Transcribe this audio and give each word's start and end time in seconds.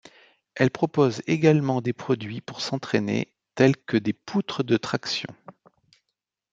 Elle 0.55 0.71
propose 0.71 1.21
également 1.27 1.79
des 1.79 1.93
produits 1.93 2.41
pour 2.41 2.61
s'entraîner 2.61 3.31
tel 3.53 3.77
que 3.77 3.97
des 3.97 4.13
poutres 4.13 4.63
de 4.63 4.75
traction. 4.75 5.29